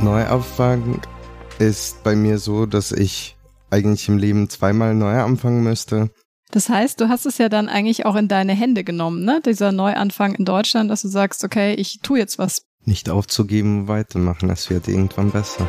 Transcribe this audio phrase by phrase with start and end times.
[0.00, 1.00] Neuanfang
[1.58, 3.36] ist bei mir so, dass ich
[3.70, 6.10] eigentlich im Leben zweimal neu anfangen müsste.
[6.50, 9.42] Das heißt, du hast es ja dann eigentlich auch in deine Hände genommen, ne?
[9.44, 12.62] Dieser Neuanfang in Deutschland, dass du sagst, okay, ich tue jetzt was.
[12.84, 15.66] Nicht aufzugeben, weitermachen, es wird irgendwann besser.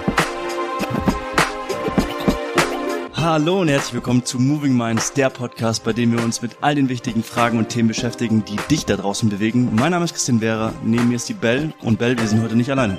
[3.15, 6.75] Hallo und herzlich willkommen zu Moving Minds, der Podcast, bei dem wir uns mit all
[6.75, 9.75] den wichtigen Fragen und Themen beschäftigen, die dich da draußen bewegen.
[9.75, 12.55] Mein Name ist Christian Vera, neben mir ist die Bell und Bell, wir sind heute
[12.55, 12.97] nicht alleine.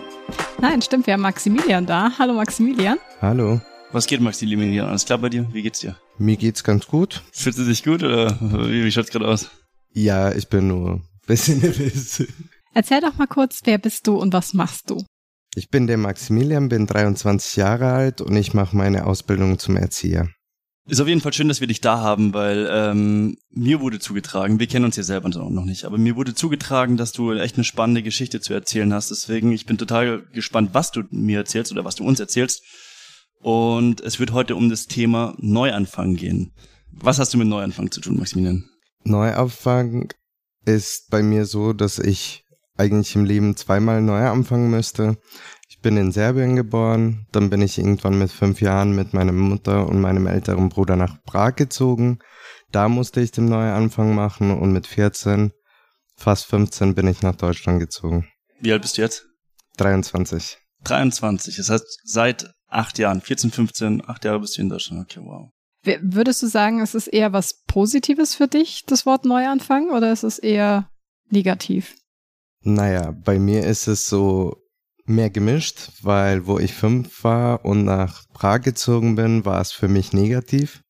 [0.61, 2.13] Nein, stimmt, wir haben Maximilian da.
[2.19, 2.99] Hallo Maximilian.
[3.23, 3.61] Hallo.
[3.93, 4.89] Was geht, Maximilian?
[4.89, 5.49] Alles klar bei dir?
[5.53, 5.97] Wie geht's dir?
[6.19, 7.23] Mir geht's ganz gut.
[7.33, 9.51] Fühlst du dich gut oder wie, wie schaut's gerade aus?
[9.93, 12.25] Ja, ich bin nur ein bisschen nervös.
[12.75, 15.03] Erzähl doch mal kurz, wer bist du und was machst du?
[15.57, 20.29] Ich bin der Maximilian, bin 23 Jahre alt und ich mache meine Ausbildung zum Erzieher.
[20.91, 24.59] Ist auf jeden Fall schön, dass wir dich da haben, weil ähm, mir wurde zugetragen,
[24.59, 27.63] wir kennen uns ja selber noch nicht, aber mir wurde zugetragen, dass du echt eine
[27.63, 29.13] spannende Geschichte zu erzählen hast.
[29.13, 32.65] Deswegen, ich bin total gespannt, was du mir erzählst oder was du uns erzählst.
[33.41, 36.55] Und es wird heute um das Thema Neuanfang gehen.
[36.91, 38.69] Was hast du mit Neuanfang zu tun, Maximilian?
[39.05, 40.13] Neuanfang
[40.65, 42.43] ist bei mir so, dass ich
[42.77, 45.19] eigentlich im Leben zweimal neu anfangen müsste.
[45.81, 49.89] Ich bin in Serbien geboren, dann bin ich irgendwann mit fünf Jahren mit meiner Mutter
[49.89, 52.19] und meinem älteren Bruder nach Prag gezogen.
[52.71, 55.53] Da musste ich den Neuanfang machen und mit 14,
[56.17, 58.29] fast 15 bin ich nach Deutschland gezogen.
[58.61, 59.25] Wie alt bist du jetzt?
[59.79, 60.59] 23.
[60.85, 65.11] 23, das heißt seit acht Jahren, 14, 15, acht Jahre bist du in Deutschland.
[65.11, 65.49] Okay, wow.
[66.03, 70.25] Würdest du sagen, es ist eher was Positives für dich, das Wort Neuanfang, oder ist
[70.25, 70.91] es eher
[71.31, 71.97] negativ?
[72.63, 74.60] Naja, bei mir ist es so
[75.11, 79.89] mehr gemischt, weil wo ich fünf war und nach Prag gezogen bin, war es für
[79.89, 80.83] mich negativ,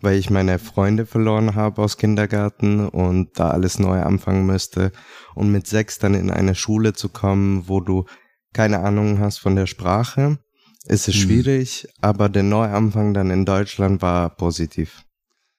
[0.00, 4.92] weil ich meine Freunde verloren habe aus Kindergarten und da alles neu anfangen müsste.
[5.34, 8.04] Und mit sechs dann in eine Schule zu kommen, wo du
[8.52, 10.38] keine Ahnung hast von der Sprache,
[10.86, 11.20] ist es hm.
[11.22, 15.04] schwierig, aber der Neuanfang dann in Deutschland war positiv.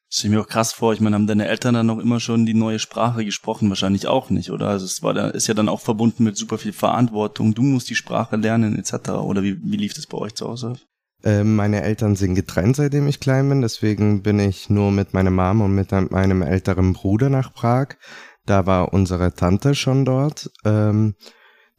[0.09, 2.53] Stell mir auch krass vor, ich meine, haben deine Eltern dann noch immer schon die
[2.53, 3.69] neue Sprache gesprochen?
[3.69, 4.69] Wahrscheinlich auch nicht, oder?
[4.69, 7.53] Also es war da, ist ja dann auch verbunden mit super viel Verantwortung.
[7.53, 9.09] Du musst die Sprache lernen, etc.
[9.09, 10.75] Oder wie, wie lief das bei euch zu Hause?
[11.23, 13.61] Ähm, meine Eltern sind getrennt, seitdem ich klein bin.
[13.61, 17.95] Deswegen bin ich nur mit meiner Mom und mit meinem älteren Bruder nach Prag.
[18.45, 20.51] Da war unsere Tante schon dort.
[20.63, 21.15] Ähm,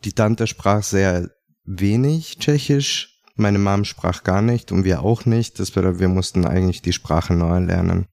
[0.05, 1.31] die Tante sprach sehr
[1.65, 3.23] wenig Tschechisch.
[3.37, 5.61] Meine Mom sprach gar nicht und wir auch nicht.
[5.61, 8.09] Das bedeutet, wir mussten eigentlich die Sprache neu lernen.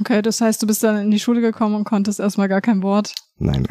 [0.00, 2.82] Okay, das heißt, du bist dann in die Schule gekommen und konntest erstmal gar kein
[2.82, 3.14] Wort.
[3.38, 3.66] Nein.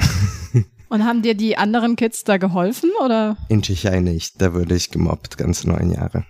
[0.89, 3.38] und haben dir die anderen Kids da geholfen oder?
[3.50, 4.41] In Tschechei nicht.
[4.41, 6.25] Da wurde ich gemobbt, ganz neun Jahre.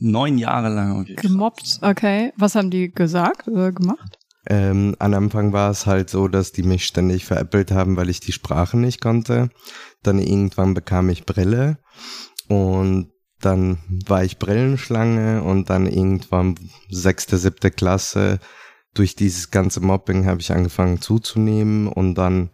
[0.00, 1.16] Neun Jahre lang, okay.
[1.16, 2.32] Gemobbt, okay.
[2.36, 4.18] Was haben die gesagt oder gemacht?
[4.46, 8.20] Ähm, am Anfang war es halt so, dass die mich ständig veräppelt haben, weil ich
[8.20, 9.50] die Sprache nicht konnte.
[10.02, 11.78] Dann irgendwann bekam ich Brille
[12.48, 13.10] und
[13.40, 16.54] dann war ich Brillenschlange und dann irgendwann
[16.90, 18.38] sechste, siebte Klasse
[18.94, 22.50] durch dieses ganze Mobbing habe ich angefangen zuzunehmen und dann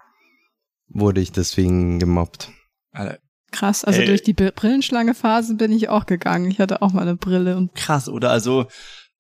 [0.88, 2.50] wurde ich deswegen gemobbt.
[2.92, 3.18] Alter.
[3.50, 4.06] Krass, also Ey.
[4.06, 6.50] durch die Brillenschlange-Phase bin ich auch gegangen.
[6.50, 7.72] Ich hatte auch mal eine Brille und.
[7.76, 8.30] Krass, oder?
[8.30, 8.66] Also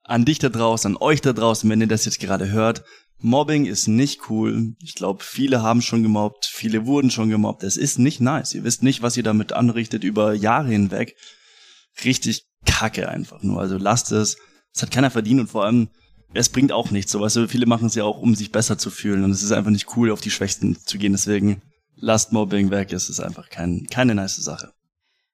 [0.02, 2.82] an dich da draußen, an euch da draußen, wenn ihr das jetzt gerade hört.
[3.18, 4.74] Mobbing ist nicht cool.
[4.82, 7.62] Ich glaube, viele haben schon gemobbt, viele wurden schon gemobbt.
[7.62, 8.54] Es ist nicht nice.
[8.54, 11.14] Ihr wisst nicht, was ihr damit anrichtet über Jahre hinweg.
[12.04, 13.60] Richtig kacke einfach nur.
[13.60, 14.36] Also lasst es.
[14.74, 15.88] Es hat keiner verdient und vor allem
[16.34, 17.12] es bringt auch nichts.
[17.12, 19.24] So, weißt du, viele machen es ja auch, um sich besser zu fühlen.
[19.24, 21.12] Und es ist einfach nicht cool, auf die Schwächsten zu gehen.
[21.12, 21.62] Deswegen
[21.96, 22.92] lasst Mobbing weg.
[22.92, 24.72] Es ist einfach kein, keine nice Sache.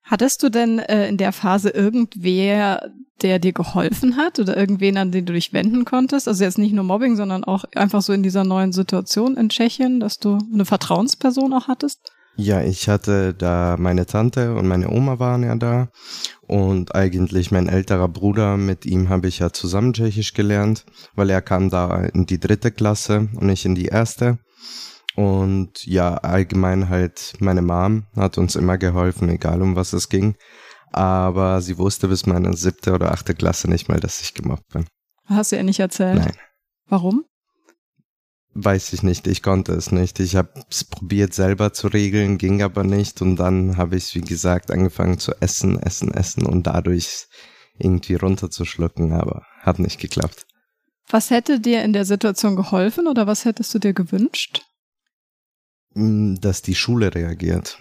[0.03, 2.91] Hattest du denn äh, in der Phase irgendwer,
[3.21, 6.27] der dir geholfen hat oder irgendwen, an den du dich wenden konntest?
[6.27, 9.99] Also jetzt nicht nur Mobbing, sondern auch einfach so in dieser neuen Situation in Tschechien,
[9.99, 12.11] dass du eine Vertrauensperson auch hattest?
[12.37, 15.89] Ja, ich hatte da meine Tante und meine Oma waren ja da
[16.47, 21.41] und eigentlich mein älterer Bruder, mit ihm habe ich ja zusammen Tschechisch gelernt, weil er
[21.41, 24.39] kam da in die dritte Klasse und ich in die erste.
[25.15, 30.35] Und ja, allgemein halt meine Mom hat uns immer geholfen, egal um was es ging.
[30.91, 34.85] Aber sie wusste bis meine siebte oder achte Klasse nicht mal, dass ich gemobbt bin.
[35.25, 36.19] Hast du ihr nicht erzählt?
[36.19, 36.33] Nein.
[36.87, 37.23] Warum?
[38.53, 40.19] Weiß ich nicht, ich konnte es nicht.
[40.19, 44.21] Ich habe es probiert selber zu regeln, ging aber nicht und dann habe ich, wie
[44.21, 47.27] gesagt, angefangen zu essen, essen, essen und dadurch
[47.77, 50.45] irgendwie runterzuschlucken, aber hat nicht geklappt.
[51.09, 54.63] Was hätte dir in der Situation geholfen oder was hättest du dir gewünscht?
[55.93, 57.79] Mm, dass die Schule reagiert.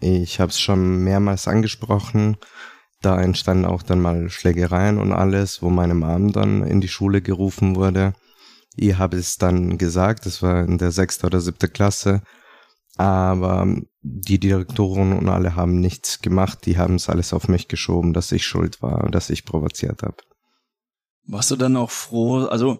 [0.00, 2.36] Ich habe es schon mehrmals angesprochen.
[3.02, 7.22] Da entstanden auch dann mal Schlägereien und alles, wo meine Mom dann in die Schule
[7.22, 8.14] gerufen wurde.
[8.76, 12.22] Ich habe es dann gesagt, das war in der sechste oder siebte Klasse.
[12.96, 13.66] Aber
[14.00, 18.32] die Direktoren und alle haben nichts gemacht, die haben es alles auf mich geschoben, dass
[18.32, 20.16] ich schuld war, dass ich provoziert habe.
[21.24, 22.78] Warst du dann auch froh, also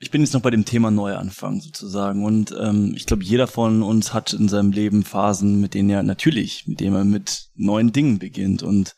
[0.00, 2.24] ich bin jetzt noch bei dem Thema Neuanfang sozusagen.
[2.24, 6.02] Und ähm, ich glaube, jeder von uns hat in seinem Leben Phasen, mit denen er
[6.02, 8.62] natürlich, mit denen er mit neuen Dingen beginnt.
[8.62, 8.94] Und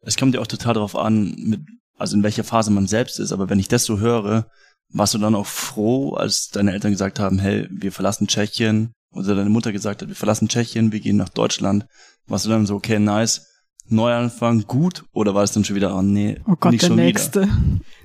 [0.00, 1.60] es kommt ja auch total darauf an, mit,
[1.96, 4.48] also in welcher Phase man selbst ist, aber wenn ich das so höre,
[4.92, 9.34] warst du dann auch froh, als deine Eltern gesagt haben, hey, wir verlassen Tschechien, oder
[9.34, 11.86] deine Mutter gesagt hat, wir verlassen Tschechien, wir gehen nach Deutschland,
[12.26, 13.46] warst du dann so, okay, nice,
[13.86, 16.96] Neuanfang, gut, oder war es dann schon wieder, oh nee, oh Gott, nicht der schon
[16.96, 17.42] nächste.
[17.42, 17.58] wieder?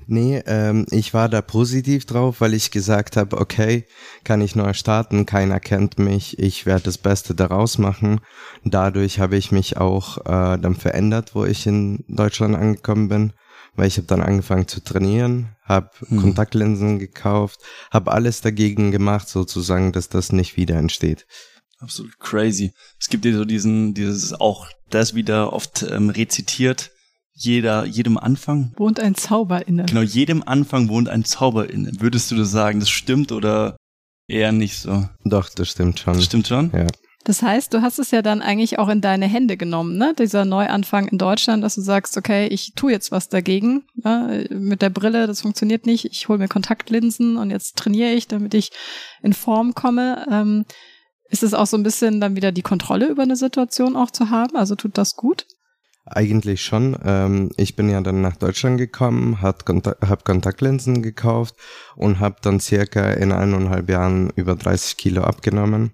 [0.06, 3.86] Nee, ähm, ich war da positiv drauf, weil ich gesagt habe, okay,
[4.22, 8.20] kann ich neu starten, keiner kennt mich, ich werde das Beste daraus machen.
[8.62, 13.32] Dadurch habe ich mich auch äh, dann verändert, wo ich in Deutschland angekommen bin,
[13.74, 16.20] weil ich habe dann angefangen zu trainieren, habe Hm.
[16.20, 21.26] Kontaktlinsen gekauft, habe alles dagegen gemacht, sozusagen, dass das nicht wieder entsteht.
[21.78, 22.72] Absolut crazy.
[22.98, 26.90] Es gibt ja so diesen, dieses auch das wieder oft ähm, rezitiert.
[27.32, 29.86] Jeder, jedem Anfang, Wohnt ein Zauber inne.
[29.86, 31.90] genau, jedem Anfang wohnt ein Zauber inne.
[31.98, 33.76] Würdest du das sagen, das stimmt oder
[34.28, 35.08] eher nicht so?
[35.24, 36.14] Doch, das stimmt schon.
[36.14, 36.70] Das stimmt schon?
[36.74, 36.86] Ja.
[37.24, 40.14] Das heißt, du hast es ja dann eigentlich auch in deine Hände genommen, ne?
[40.18, 43.84] Dieser Neuanfang in Deutschland, dass du sagst, okay, ich tu jetzt was dagegen.
[43.94, 44.46] Ne?
[44.50, 46.06] Mit der Brille, das funktioniert nicht.
[46.06, 48.70] Ich hole mir Kontaktlinsen und jetzt trainiere ich, damit ich
[49.22, 50.26] in Form komme.
[50.30, 50.64] Ähm,
[51.28, 54.30] ist es auch so ein bisschen dann wieder die Kontrolle über eine Situation auch zu
[54.30, 54.56] haben?
[54.56, 55.46] Also tut das gut?
[56.06, 56.96] Eigentlich schon.
[57.04, 61.54] Ähm, ich bin ja dann nach Deutschland gekommen, habe Kontak hab Kontaktlinsen gekauft
[61.96, 65.92] und habe dann circa in eineinhalb Jahren über 30 Kilo abgenommen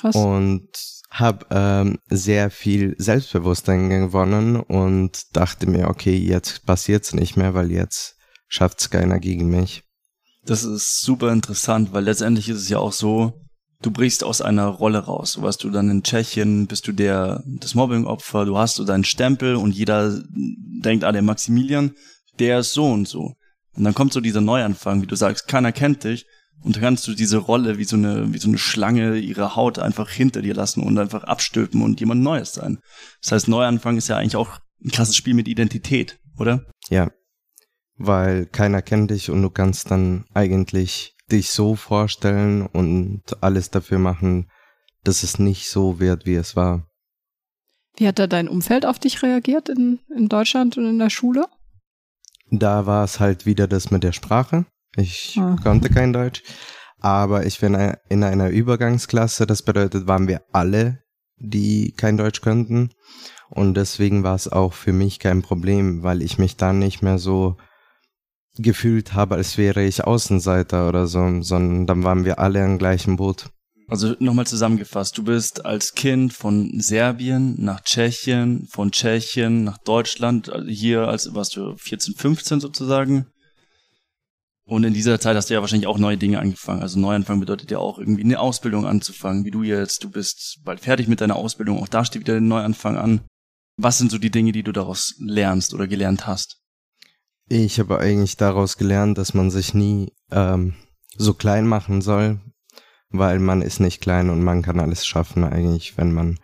[0.00, 0.14] Krass.
[0.14, 0.68] und
[1.10, 7.72] habe ähm, sehr viel Selbstbewusstsein gewonnen und dachte mir, okay, jetzt passiert's nicht mehr, weil
[7.72, 8.16] jetzt
[8.46, 9.82] schafft's keiner gegen mich.
[10.44, 13.32] Das ist super interessant, weil letztendlich ist es ja auch so,
[13.82, 15.32] du brichst aus einer Rolle raus.
[15.32, 19.04] Du warst du dann in Tschechien, bist du der, das Mobbing-Opfer, du hast so deinen
[19.04, 21.94] Stempel und jeder denkt, ah, der Maximilian,
[22.38, 23.34] der ist so und so.
[23.74, 26.26] Und dann kommt so dieser Neuanfang, wie du sagst, keiner kennt dich
[26.62, 29.78] und dann kannst du diese Rolle wie so eine, wie so eine Schlange ihre Haut
[29.78, 32.78] einfach hinter dir lassen und einfach abstülpen und jemand Neues sein.
[33.22, 36.64] Das heißt, Neuanfang ist ja eigentlich auch ein krasses Spiel mit Identität, oder?
[36.90, 37.10] Ja,
[37.96, 43.98] weil keiner kennt dich und du kannst dann eigentlich dich so vorstellen und alles dafür
[43.98, 44.50] machen,
[45.04, 46.88] dass es nicht so wird, wie es war.
[47.96, 51.46] Wie hat da dein Umfeld auf dich reagiert in, in Deutschland und in der Schule?
[52.50, 54.64] Da war es halt wieder das mit der Sprache.
[54.96, 55.56] Ich Ah.
[55.62, 56.42] konnte kein Deutsch,
[56.98, 57.74] aber ich bin
[58.08, 59.46] in einer Übergangsklasse.
[59.46, 61.02] Das bedeutet, waren wir alle,
[61.36, 62.90] die kein Deutsch könnten.
[63.50, 67.18] Und deswegen war es auch für mich kein Problem, weil ich mich dann nicht mehr
[67.18, 67.56] so
[68.56, 73.16] gefühlt habe, als wäre ich Außenseiter oder so, sondern dann waren wir alle im gleichen
[73.16, 73.46] Boot.
[73.86, 80.50] Also nochmal zusammengefasst, du bist als Kind von Serbien nach Tschechien, von Tschechien nach Deutschland,
[80.52, 83.26] also hier als warst du 14, 15 sozusagen.
[84.68, 86.82] Und in dieser Zeit hast du ja wahrscheinlich auch neue Dinge angefangen.
[86.82, 90.04] Also Neuanfang bedeutet ja auch irgendwie eine Ausbildung anzufangen, wie du jetzt.
[90.04, 93.22] Du bist bald fertig mit deiner Ausbildung, auch da steht wieder ein Neuanfang an.
[93.78, 96.60] Was sind so die Dinge, die du daraus lernst oder gelernt hast?
[97.48, 100.74] Ich habe eigentlich daraus gelernt, dass man sich nie ähm,
[101.16, 102.38] so klein machen soll,
[103.08, 106.38] weil man ist nicht klein und man kann alles schaffen eigentlich, wenn man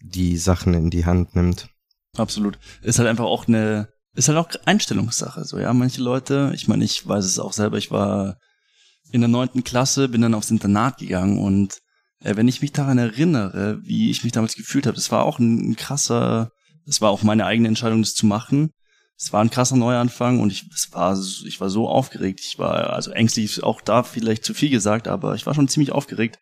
[0.00, 1.70] die Sachen in die Hand nimmt.
[2.16, 2.56] Absolut.
[2.82, 5.44] Ist halt einfach auch eine, ist halt auch Einstellungssache.
[5.44, 8.36] So, ja, manche Leute, ich meine, ich weiß es auch selber, ich war
[9.10, 11.78] in der neunten Klasse, bin dann aufs Internat gegangen und
[12.20, 15.38] äh, wenn ich mich daran erinnere, wie ich mich damals gefühlt habe, das war auch
[15.38, 16.50] ein, ein krasser,
[16.86, 18.70] das war auch meine eigene Entscheidung, das zu machen.
[19.16, 22.40] Es war ein krasser Neuanfang und ich, es war, ich war so aufgeregt.
[22.42, 25.92] Ich war, also ängstlich auch da vielleicht zu viel gesagt, aber ich war schon ziemlich
[25.92, 26.38] aufgeregt.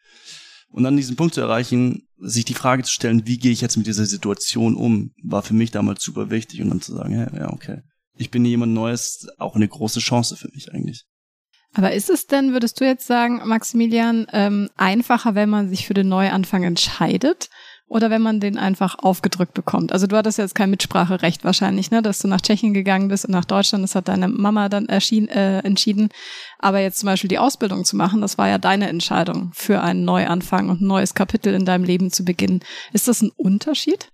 [0.72, 3.76] Und dann diesen Punkt zu erreichen, sich die Frage zu stellen, wie gehe ich jetzt
[3.76, 7.28] mit dieser Situation um, war für mich damals super wichtig und dann zu sagen, ja,
[7.36, 7.82] ja, okay.
[8.16, 11.04] Ich bin jemand Neues, auch eine große Chance für mich eigentlich.
[11.74, 15.94] Aber ist es denn, würdest du jetzt sagen, Maximilian, ähm, einfacher, wenn man sich für
[15.94, 17.48] den Neuanfang entscheidet
[17.92, 19.92] oder wenn man den einfach aufgedrückt bekommt?
[19.92, 23.32] Also du hattest jetzt kein Mitspracherecht wahrscheinlich, ne, dass du nach Tschechien gegangen bist und
[23.32, 26.08] nach Deutschland, das hat deine Mama dann erschien, äh, entschieden.
[26.58, 30.06] Aber jetzt zum Beispiel die Ausbildung zu machen, das war ja deine Entscheidung für einen
[30.06, 32.60] Neuanfang und ein neues Kapitel in deinem Leben zu beginnen.
[32.94, 34.08] Ist das ein Unterschied?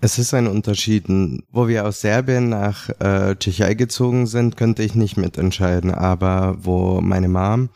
[0.00, 1.04] Es ist ein Unterschied.
[1.52, 5.94] Wo wir aus Serbien nach äh, Tschechei gezogen sind, könnte ich nicht mitentscheiden.
[5.94, 7.70] Aber wo meine Mom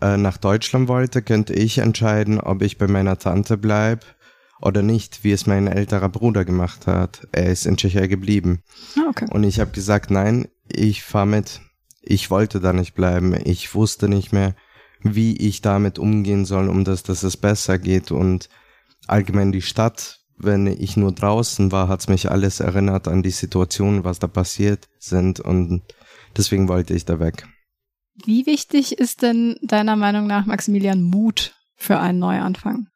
[0.00, 4.06] äh, nach Deutschland wollte, könnte ich entscheiden, ob ich bei meiner Tante bleib
[4.60, 7.26] oder nicht, wie es mein älterer Bruder gemacht hat.
[7.32, 8.62] Er ist in Tschechei geblieben.
[8.96, 9.26] Ah, okay.
[9.30, 11.60] Und ich habe gesagt, nein, ich fahr mit.
[12.02, 13.34] Ich wollte da nicht bleiben.
[13.44, 14.54] Ich wusste nicht mehr,
[15.02, 18.10] wie ich damit umgehen soll, um dass, dass es besser geht.
[18.10, 18.48] Und
[19.06, 24.04] allgemein die Stadt, wenn ich nur draußen war, hat's mich alles erinnert an die Situation,
[24.04, 25.82] was da passiert sind und
[26.36, 27.46] deswegen wollte ich da weg.
[28.24, 32.88] Wie wichtig ist denn deiner Meinung nach Maximilian Mut für einen Neuanfang?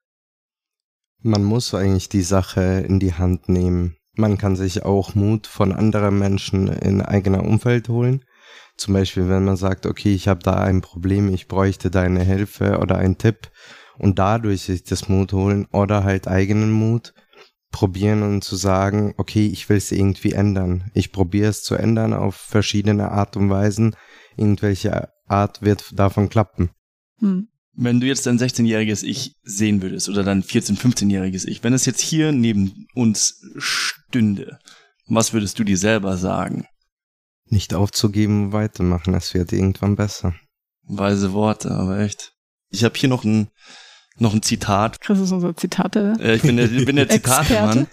[1.23, 3.97] Man muss eigentlich die Sache in die Hand nehmen.
[4.15, 8.25] Man kann sich auch Mut von anderen Menschen in eigener Umfeld holen.
[8.77, 12.79] Zum Beispiel, wenn man sagt, okay, ich habe da ein Problem, ich bräuchte deine Hilfe
[12.79, 13.51] oder einen Tipp
[13.99, 17.15] und dadurch sich das Mut holen oder halt eigenen Mut
[17.71, 20.91] probieren und zu sagen, okay, ich will es irgendwie ändern.
[20.95, 23.97] Ich probiere es zu ändern auf verschiedene Art und Weisen.
[24.37, 26.71] Irgendwelche Art wird davon klappen.
[27.19, 27.49] Hm.
[27.81, 31.87] Wenn du jetzt dein 16-jähriges Ich sehen würdest oder dein 14-, 15-jähriges Ich, wenn es
[31.87, 34.59] jetzt hier neben uns stünde,
[35.07, 36.67] was würdest du dir selber sagen?
[37.47, 40.35] Nicht aufzugeben, weitermachen, es wird irgendwann besser.
[40.89, 42.33] Weise Worte, aber echt.
[42.71, 43.49] Ich habe hier noch ein
[44.17, 45.01] noch ein Zitat.
[45.01, 46.17] Chris ist unser Zitate.
[46.19, 47.87] Äh, ich bin der, bin der Zitatemann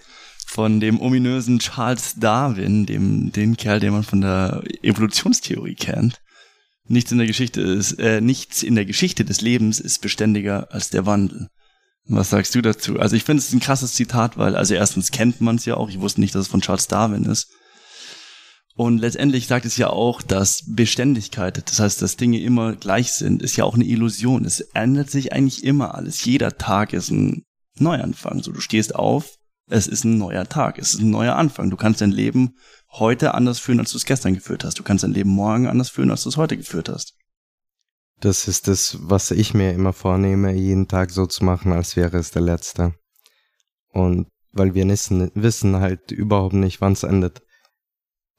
[0.47, 6.21] von dem ominösen Charles Darwin, dem den Kerl, den man von der Evolutionstheorie kennt.
[6.87, 10.89] Nichts in der Geschichte ist, äh, nichts in der Geschichte des Lebens ist beständiger als
[10.89, 11.47] der Wandel.
[12.07, 12.99] Was sagst du dazu?
[12.99, 15.89] Also ich finde es ein krasses Zitat, weil also erstens kennt man es ja auch.
[15.89, 17.47] Ich wusste nicht, dass es von Charles Darwin ist.
[18.75, 23.41] Und letztendlich sagt es ja auch, dass Beständigkeit, das heißt, dass Dinge immer gleich sind,
[23.41, 24.45] ist ja auch eine Illusion.
[24.45, 26.23] Es ändert sich eigentlich immer alles.
[26.25, 27.45] Jeder Tag ist ein
[27.79, 28.43] Neuanfang.
[28.43, 29.37] So, du stehst auf,
[29.67, 31.69] es ist ein neuer Tag, es ist ein neuer Anfang.
[31.69, 32.55] Du kannst dein Leben
[32.91, 34.77] heute anders führen, als du es gestern geführt hast.
[34.79, 37.15] Du kannst dein Leben morgen anders führen, als du es heute geführt hast.
[38.21, 42.17] Das ist das, was ich mir immer vornehme, jeden Tag so zu machen, als wäre
[42.17, 42.93] es der letzte.
[43.89, 47.41] Und weil wir wissen, wissen halt überhaupt nicht, wann es endet.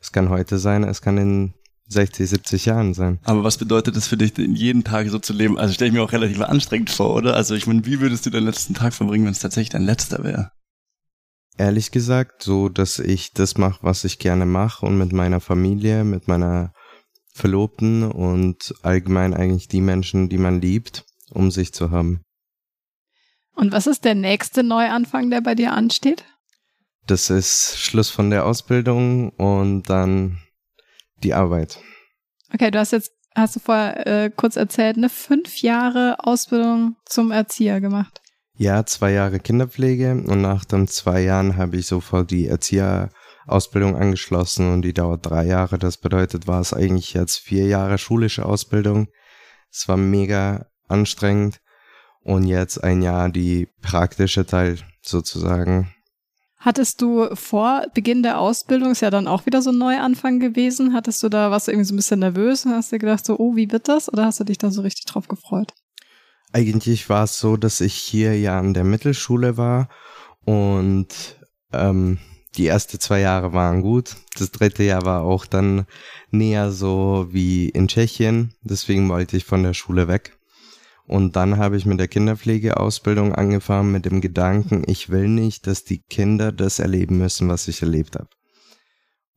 [0.00, 1.54] Es kann heute sein, es kann in
[1.88, 3.20] 60, 70 Jahren sein.
[3.24, 5.58] Aber was bedeutet das für dich, jeden Tag so zu leben?
[5.58, 7.34] Also stelle ich mir auch relativ anstrengend vor, oder?
[7.34, 10.24] Also ich meine, wie würdest du deinen letzten Tag verbringen, wenn es tatsächlich dein letzter
[10.24, 10.52] wäre?
[11.58, 16.04] Ehrlich gesagt, so, dass ich das mache, was ich gerne mache und mit meiner Familie,
[16.04, 16.72] mit meiner
[17.32, 22.20] Verlobten und allgemein eigentlich die Menschen, die man liebt, um sich zu haben.
[23.54, 26.24] Und was ist der nächste Neuanfang, der bei dir ansteht?
[27.06, 30.38] Das ist Schluss von der Ausbildung und dann
[31.22, 31.78] die Arbeit.
[32.52, 37.30] Okay, du hast jetzt, hast du vorher äh, kurz erzählt, eine fünf Jahre Ausbildung zum
[37.30, 38.20] Erzieher gemacht.
[38.58, 44.72] Ja, zwei Jahre Kinderpflege und nach den zwei Jahren habe ich sofort die Erzieherausbildung angeschlossen
[44.72, 45.78] und die dauert drei Jahre.
[45.78, 49.08] Das bedeutet, war es eigentlich jetzt vier Jahre schulische Ausbildung.
[49.70, 51.60] Es war mega anstrengend
[52.22, 55.92] und jetzt ein Jahr die praktische Teil sozusagen.
[56.56, 60.94] Hattest du vor Beginn der Ausbildung, ist ja dann auch wieder so ein Neuanfang gewesen,
[60.94, 63.38] hattest du da, warst du irgendwie so ein bisschen nervös und hast dir gedacht so,
[63.38, 64.10] oh, wie wird das?
[64.10, 65.74] Oder hast du dich da so richtig drauf gefreut?
[66.52, 69.88] Eigentlich war es so, dass ich hier ja an der Mittelschule war
[70.44, 71.08] und
[71.72, 72.18] ähm,
[72.56, 74.16] die ersten zwei Jahre waren gut.
[74.38, 75.86] Das dritte Jahr war auch dann
[76.30, 78.54] näher so wie in Tschechien.
[78.62, 80.38] Deswegen wollte ich von der Schule weg.
[81.06, 85.84] Und dann habe ich mit der Kinderpflegeausbildung angefangen mit dem Gedanken, ich will nicht, dass
[85.84, 88.28] die Kinder das erleben müssen, was ich erlebt habe.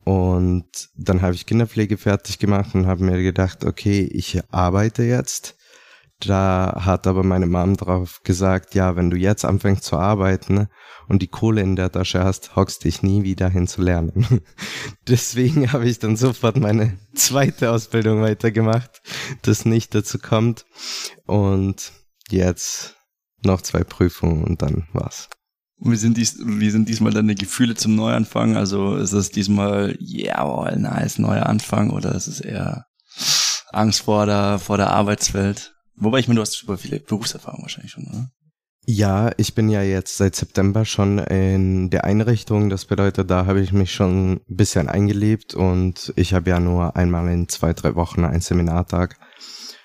[0.04, 5.56] Und dann habe ich Kinderpflege fertig gemacht und habe mir gedacht, okay, ich arbeite jetzt
[6.20, 10.68] da hat aber meine Mom drauf gesagt, ja, wenn du jetzt anfängst zu arbeiten
[11.08, 14.40] und die Kohle in der Tasche hast, hockst dich nie wieder hin zu lernen.
[15.08, 19.02] Deswegen habe ich dann sofort meine zweite Ausbildung weitergemacht,
[19.42, 20.66] das nicht dazu kommt.
[21.26, 21.92] Und
[22.28, 22.96] jetzt
[23.42, 25.28] noch zwei Prüfungen und dann war's.
[25.82, 28.56] Wie sind, dies, wie sind diesmal deine Gefühle zum Neuanfang?
[28.56, 32.84] Also ist es diesmal, ja, nice, neuer Anfang oder ist es eher
[33.72, 35.74] Angst vor der, vor der Arbeitswelt?
[36.00, 38.30] Wobei ich meine, du hast super viele Berufserfahrung wahrscheinlich schon, oder?
[38.86, 42.70] Ja, ich bin ja jetzt seit September schon in der Einrichtung.
[42.70, 46.96] Das bedeutet, da habe ich mich schon ein bisschen eingelebt und ich habe ja nur
[46.96, 49.18] einmal in zwei, drei Wochen einen Seminartag.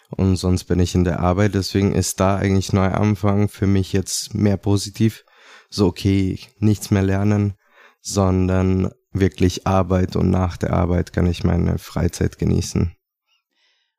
[0.10, 1.56] Und sonst bin ich in der Arbeit.
[1.56, 5.26] Deswegen ist da eigentlich Neuanfang für mich jetzt mehr positiv.
[5.70, 7.56] So, okay, nichts mehr lernen,
[8.02, 12.96] sondern wirklich Arbeit und nach der Arbeit kann ich meine Freizeit genießen.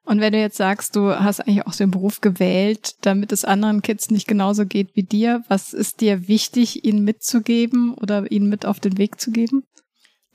[0.06, 3.82] Und wenn du jetzt sagst, du hast eigentlich auch den Beruf gewählt, damit es anderen
[3.82, 8.66] Kids nicht genauso geht wie dir, was ist dir wichtig, ihnen mitzugeben oder ihnen mit
[8.66, 9.64] auf den Weg zu geben?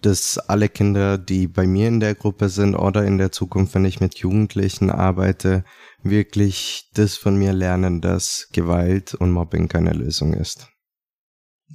[0.01, 3.85] Dass alle Kinder, die bei mir in der Gruppe sind oder in der Zukunft, wenn
[3.85, 5.63] ich mit Jugendlichen arbeite,
[6.03, 10.70] wirklich das von mir lernen, dass Gewalt und Mobbing keine Lösung ist.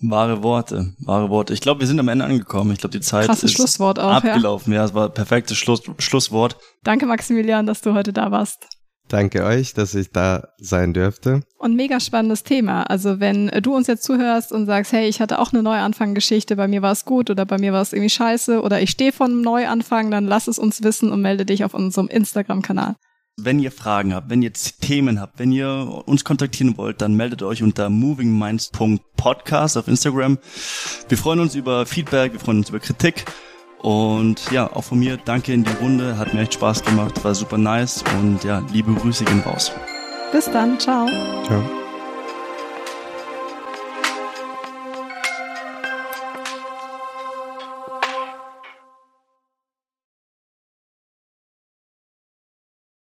[0.03, 1.55] Wahre Worte, wahre Worte.
[1.55, 2.73] Ich glaube, wir sind am Ende angekommen.
[2.73, 4.73] Ich glaube, die Zeit Krasses ist Schlusswort auch, abgelaufen.
[4.73, 6.57] Ja, es war ein perfektes Schluss, Schlusswort.
[6.85, 8.69] Danke, Maximilian, dass du heute da warst.
[9.09, 11.43] Danke euch, dass ich da sein dürfte.
[11.59, 12.83] Und mega spannendes Thema.
[12.83, 16.67] Also wenn du uns jetzt zuhörst und sagst, hey, ich hatte auch eine Neuanfanggeschichte, bei
[16.67, 19.27] mir war es gut oder bei mir war es irgendwie scheiße oder ich stehe vor
[19.27, 22.97] einem Neuanfang, dann lass es uns wissen und melde dich auf unserem Instagram-Kanal.
[23.39, 27.43] Wenn ihr Fragen habt, wenn ihr Themen habt, wenn ihr uns kontaktieren wollt, dann meldet
[27.43, 30.39] euch unter movingminds.podcast auf Instagram.
[31.11, 33.27] Wir freuen uns über Feedback, wir freuen uns über Kritik.
[33.83, 36.17] Und ja, auch von mir danke in die Runde.
[36.17, 38.03] Hat mir echt Spaß gemacht, war super nice.
[38.19, 39.71] Und ja, liebe Grüße gehen raus.
[40.33, 41.07] Bis dann, ciao.
[41.45, 41.86] Ciao.